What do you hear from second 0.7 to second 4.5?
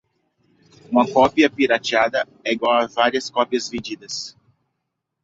Uma cópia "pirateada" é igual a várias cópias vendidas.